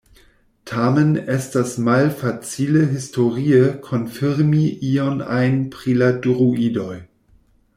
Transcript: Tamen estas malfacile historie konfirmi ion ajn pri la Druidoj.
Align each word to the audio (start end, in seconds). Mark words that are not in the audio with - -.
Tamen 0.69 1.11
estas 1.33 1.73
malfacile 1.87 2.81
historie 2.93 3.59
konfirmi 3.89 4.63
ion 4.93 5.21
ajn 5.37 5.61
pri 5.77 5.95
la 6.03 6.09
Druidoj. 6.25 6.95